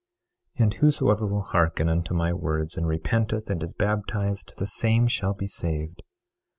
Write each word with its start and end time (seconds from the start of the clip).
23:5 0.57 0.63
And 0.63 0.73
whosoever 0.73 1.27
will 1.27 1.43
hearken 1.43 1.87
unto 1.87 2.15
my 2.15 2.33
words 2.33 2.75
and 2.75 2.87
repenteth 2.87 3.51
and 3.51 3.61
is 3.61 3.73
baptized, 3.75 4.55
the 4.57 4.65
same 4.65 5.07
shall 5.07 5.35
be 5.35 5.45
saved. 5.45 6.01